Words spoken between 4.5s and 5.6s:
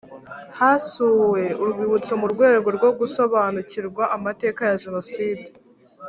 ya Jenoside